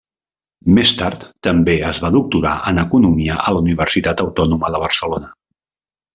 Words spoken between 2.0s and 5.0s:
va doctorar en economia a la Universitat Autònoma de